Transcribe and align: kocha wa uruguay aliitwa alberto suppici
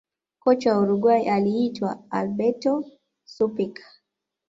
kocha 0.39 0.73
wa 0.75 0.79
uruguay 0.81 1.29
aliitwa 1.31 2.03
alberto 2.11 2.83
suppici 3.25 3.83